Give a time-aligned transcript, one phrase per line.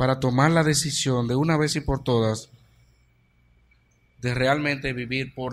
[0.00, 2.48] para tomar la decisión de una vez y por todas
[4.22, 5.52] de realmente vivir por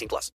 [0.00, 0.28] 18 plus.